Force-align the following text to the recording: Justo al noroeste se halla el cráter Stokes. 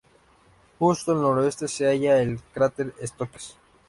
Justo 0.79 1.11
al 1.11 1.21
noroeste 1.21 1.67
se 1.67 1.85
halla 1.87 2.17
el 2.23 2.39
cráter 2.55 2.91
Stokes. 3.05 3.55